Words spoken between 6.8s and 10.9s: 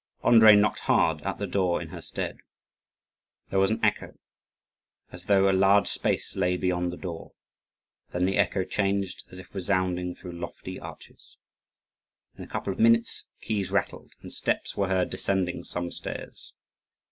the door; then the echo changed as if resounding through lofty